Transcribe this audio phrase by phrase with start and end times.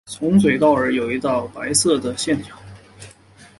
[0.07, 2.57] 从嘴到耳有一道白色的线条。